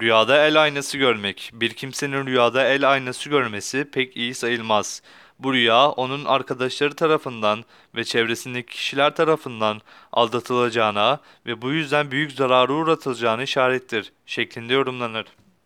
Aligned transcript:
Rüyada 0.00 0.46
el 0.46 0.62
aynası 0.62 0.98
görmek. 0.98 1.50
Bir 1.54 1.70
kimsenin 1.70 2.26
rüyada 2.26 2.64
el 2.64 2.90
aynası 2.90 3.30
görmesi 3.30 3.84
pek 3.92 4.16
iyi 4.16 4.34
sayılmaz. 4.34 5.02
Bu 5.38 5.54
rüya 5.54 5.88
onun 5.88 6.24
arkadaşları 6.24 6.94
tarafından 6.94 7.64
ve 7.94 8.04
çevresindeki 8.04 8.72
kişiler 8.72 9.14
tarafından 9.14 9.80
aldatılacağına 10.12 11.20
ve 11.46 11.62
bu 11.62 11.72
yüzden 11.72 12.10
büyük 12.10 12.32
zarara 12.32 12.72
uğratılacağına 12.72 13.42
işarettir 13.42 14.12
şeklinde 14.26 14.72
yorumlanır. 14.72 15.26